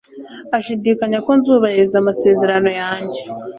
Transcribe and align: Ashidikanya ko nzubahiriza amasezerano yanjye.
Ashidikanya 0.57 1.17
ko 1.25 1.31
nzubahiriza 1.39 1.95
amasezerano 1.99 2.69
yanjye. 2.81 3.21